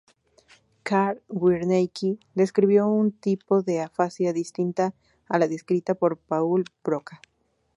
[0.81, 4.95] Carl Wernicke, describió un tipo de afasia distinta
[5.29, 7.21] a la descrita por Paul Broca.